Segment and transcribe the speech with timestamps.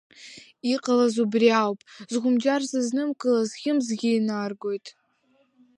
[0.73, 1.79] Иҟалаз убри ауп,
[2.13, 4.87] зхәымџьар зызнымкылаз хьымӡӷы инаргоит!